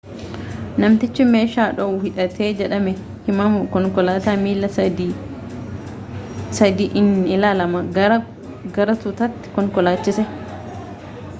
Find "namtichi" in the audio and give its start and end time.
0.83-1.25